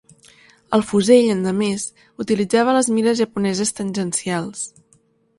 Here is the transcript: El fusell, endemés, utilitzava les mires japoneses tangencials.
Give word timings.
El 0.75 0.83
fusell, 0.91 1.27
endemés, 1.33 1.83
utilitzava 2.25 2.73
les 2.77 2.89
mires 2.95 3.19
japoneses 3.19 3.73
tangencials. 3.81 4.65